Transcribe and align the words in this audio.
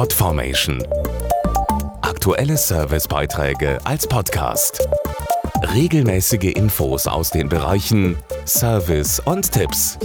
Podformation. 0.00 0.82
Aktuelle 2.00 2.56
Servicebeiträge 2.56 3.78
als 3.84 4.06
Podcast. 4.06 4.88
Regelmäßige 5.74 6.54
Infos 6.54 7.06
aus 7.06 7.28
den 7.28 7.50
Bereichen 7.50 8.16
Service 8.46 9.20
und 9.20 9.52
Tipps. 9.52 9.98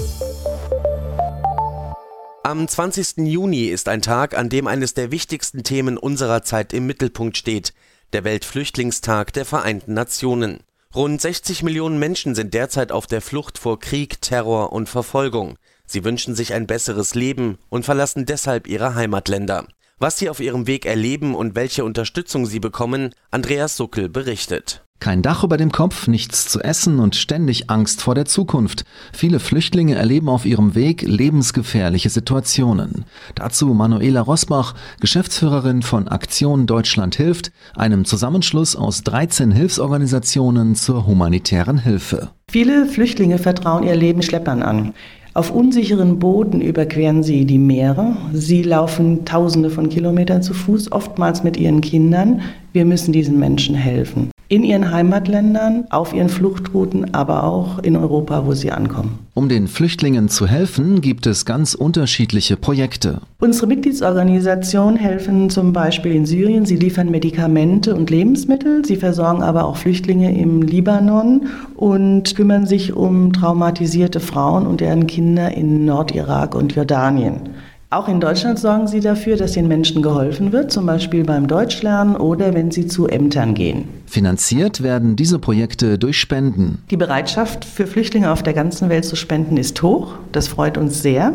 Am 2.43 2.67
20. 2.67 3.19
Juni 3.19 3.67
ist 3.67 3.87
ein 3.87 4.01
Tag, 4.01 4.37
an 4.37 4.49
dem 4.49 4.67
eines 4.67 4.95
der 4.95 5.11
wichtigsten 5.11 5.63
Themen 5.63 5.97
unserer 5.97 6.43
Zeit 6.43 6.73
im 6.73 6.85
Mittelpunkt 6.87 7.37
steht, 7.37 7.73
der 8.11 8.25
Weltflüchtlingstag 8.25 9.31
der 9.31 9.45
Vereinten 9.45 9.93
Nationen. 9.93 10.59
Rund 10.93 11.21
60 11.21 11.63
Millionen 11.63 11.99
Menschen 11.99 12.35
sind 12.35 12.53
derzeit 12.53 12.91
auf 12.91 13.07
der 13.07 13.21
Flucht 13.21 13.57
vor 13.57 13.79
Krieg, 13.79 14.21
Terror 14.21 14.73
und 14.73 14.89
Verfolgung. 14.89 15.55
Sie 15.85 16.03
wünschen 16.03 16.35
sich 16.35 16.53
ein 16.53 16.67
besseres 16.67 17.15
Leben 17.15 17.59
und 17.69 17.85
verlassen 17.85 18.25
deshalb 18.25 18.67
ihre 18.67 18.95
Heimatländer. 18.95 19.67
Was 19.97 20.19
sie 20.19 20.29
auf 20.29 20.41
ihrem 20.41 20.67
Weg 20.67 20.85
erleben 20.85 21.35
und 21.35 21.55
welche 21.55 21.85
Unterstützung 21.85 22.45
sie 22.45 22.59
bekommen, 22.59 23.11
Andreas 23.31 23.77
Suckel 23.77 24.09
berichtet. 24.09 24.83
Kein 24.99 25.21
Dach 25.21 25.45
über 25.45 25.55
dem 25.55 25.71
Kopf, 25.71 26.07
nichts 26.07 26.49
zu 26.49 26.59
essen 26.59 26.99
und 26.99 27.15
ständig 27.15 27.69
Angst 27.69 28.01
vor 28.01 28.13
der 28.13 28.25
Zukunft. 28.25 28.83
Viele 29.13 29.39
Flüchtlinge 29.39 29.95
erleben 29.95 30.27
auf 30.27 30.45
ihrem 30.45 30.75
Weg 30.75 31.01
lebensgefährliche 31.01 32.09
Situationen. 32.09 33.05
Dazu 33.35 33.67
Manuela 33.67 34.19
Rosbach, 34.19 34.73
Geschäftsführerin 34.99 35.81
von 35.81 36.09
Aktion 36.09 36.65
Deutschland 36.65 37.15
hilft, 37.15 37.51
einem 37.75 38.03
Zusammenschluss 38.03 38.75
aus 38.75 39.03
13 39.03 39.51
Hilfsorganisationen 39.51 40.75
zur 40.75 41.05
humanitären 41.05 41.77
Hilfe. 41.77 42.31
Viele 42.49 42.85
Flüchtlinge 42.85 43.37
vertrauen 43.37 43.83
ihr 43.83 43.95
Leben 43.95 44.23
Schleppern 44.23 44.61
an. 44.61 44.93
Auf 45.35 45.51
unsicheren 45.51 46.17
Booten 46.17 46.61
überqueren 46.61 47.21
sie 47.21 47.43
die 47.43 47.57
Meere. 47.57 48.15
Sie 48.31 48.63
laufen 48.63 49.25
Tausende 49.25 49.69
von 49.69 49.89
Kilometern 49.89 50.41
zu 50.41 50.53
Fuß, 50.53 50.93
oftmals 50.93 51.43
mit 51.43 51.57
ihren 51.57 51.81
Kindern. 51.81 52.39
Wir 52.71 52.85
müssen 52.85 53.11
diesen 53.11 53.37
Menschen 53.37 53.75
helfen 53.75 54.29
in 54.47 54.63
ihren 54.63 54.91
Heimatländern, 54.91 55.85
auf 55.89 56.13
ihren 56.13 56.29
Fluchtrouten, 56.29 57.13
aber 57.13 57.43
auch 57.43 57.79
in 57.79 57.95
Europa, 57.95 58.45
wo 58.45 58.53
sie 58.53 58.71
ankommen. 58.71 59.19
Um 59.33 59.49
den 59.49 59.67
Flüchtlingen 59.67 60.29
zu 60.29 60.47
helfen, 60.47 61.01
gibt 61.01 61.25
es 61.25 61.45
ganz 61.45 61.73
unterschiedliche 61.73 62.55
Projekte. 62.55 63.21
Unsere 63.39 63.67
Mitgliedsorganisationen 63.67 64.97
helfen 64.97 65.49
zum 65.49 65.73
Beispiel 65.73 66.13
in 66.13 66.25
Syrien. 66.25 66.65
Sie 66.65 66.77
liefern 66.77 67.09
Medikamente 67.11 67.95
und 67.95 68.09
Lebensmittel. 68.09 68.85
Sie 68.85 68.95
versorgen 68.95 69.43
aber 69.43 69.65
auch 69.65 69.77
Flüchtlinge 69.77 70.37
im 70.37 70.61
Libanon 70.61 71.47
und 71.75 72.35
kümmern 72.35 72.65
sich 72.65 72.93
um 72.93 73.33
traumatisierte 73.33 74.19
Frauen 74.19 74.67
und 74.67 74.79
deren 74.79 75.07
Kinder 75.07 75.51
in 75.51 75.85
Nordirak 75.85 76.55
und 76.55 76.75
Jordanien. 76.75 77.49
Auch 77.95 78.09
in 78.09 78.19
Deutschland 78.19 78.59
sorgen 78.59 78.87
sie 78.87 78.99
dafür, 78.99 79.37
dass 79.37 79.53
den 79.53 79.69
Menschen 79.69 80.01
geholfen 80.01 80.51
wird, 80.51 80.69
zum 80.69 80.85
Beispiel 80.85 81.23
beim 81.23 81.47
Deutschlernen 81.47 82.17
oder 82.17 82.53
wenn 82.53 82.69
sie 82.69 82.87
zu 82.87 83.07
Ämtern 83.07 83.53
gehen. 83.53 83.87
Finanziert 84.05 84.83
werden 84.83 85.15
diese 85.15 85.39
Projekte 85.39 85.97
durch 85.97 86.19
Spenden. 86.19 86.79
Die 86.91 86.97
Bereitschaft 86.97 87.63
für 87.63 87.87
Flüchtlinge 87.87 88.33
auf 88.33 88.43
der 88.43 88.51
ganzen 88.51 88.89
Welt 88.89 89.05
zu 89.05 89.15
spenden 89.15 89.55
ist 89.55 89.81
hoch. 89.81 90.15
Das 90.33 90.49
freut 90.49 90.77
uns 90.77 91.01
sehr. 91.01 91.31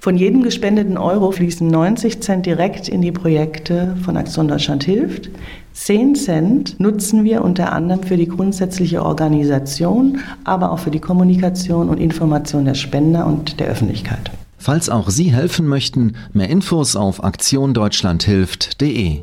Von 0.00 0.18
jedem 0.18 0.42
gespendeten 0.42 0.98
Euro 0.98 1.30
fließen 1.30 1.66
90 1.66 2.20
Cent 2.20 2.44
direkt 2.44 2.86
in 2.86 3.00
die 3.00 3.12
Projekte 3.12 3.96
von 4.04 4.18
Aktion 4.18 4.48
Deutschland 4.48 4.84
hilft. 4.84 5.30
10 5.72 6.14
Cent 6.14 6.78
nutzen 6.78 7.24
wir 7.24 7.42
unter 7.42 7.72
anderem 7.72 8.02
für 8.02 8.18
die 8.18 8.28
grundsätzliche 8.28 9.02
Organisation, 9.02 10.18
aber 10.44 10.72
auch 10.72 10.80
für 10.80 10.90
die 10.90 11.00
Kommunikation 11.00 11.88
und 11.88 11.96
Information 11.96 12.66
der 12.66 12.74
Spender 12.74 13.26
und 13.26 13.60
der 13.60 13.68
Öffentlichkeit. 13.68 14.30
Falls 14.60 14.88
auch 14.90 15.08
Sie 15.08 15.32
helfen 15.32 15.66
möchten, 15.66 16.16
mehr 16.34 16.50
Infos 16.50 16.94
auf 16.94 17.24
aktiondeutschlandhilft.de. 17.24 19.22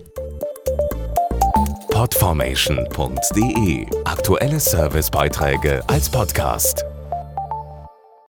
Podformation.de 1.91 3.85
Aktuelle 4.05 4.59
Servicebeiträge 4.59 5.83
als 5.87 6.09
Podcast. 6.09 6.83